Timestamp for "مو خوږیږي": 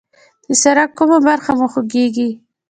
1.57-2.29